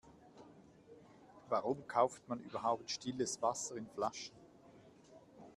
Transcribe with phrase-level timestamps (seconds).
[1.49, 4.35] Warum kauft man überhaupt stilles Wasser in Flaschen?